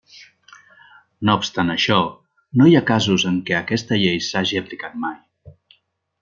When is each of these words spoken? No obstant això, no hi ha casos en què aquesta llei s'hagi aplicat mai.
No 1.29 1.35
obstant 1.39 1.69
això, 1.73 1.97
no 2.61 2.69
hi 2.69 2.73
ha 2.79 2.83
casos 2.89 3.27
en 3.33 3.37
què 3.51 3.59
aquesta 3.59 4.01
llei 4.05 4.19
s'hagi 4.31 4.63
aplicat 4.63 4.97
mai. 5.07 5.55